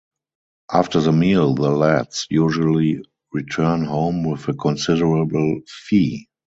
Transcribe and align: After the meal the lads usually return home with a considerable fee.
After 0.73 0.99
the 0.99 1.11
meal 1.11 1.53
the 1.53 1.69
lads 1.69 2.25
usually 2.31 3.03
return 3.31 3.83
home 3.85 4.23
with 4.23 4.47
a 4.47 4.53
considerable 4.55 5.61
fee. 5.67 6.27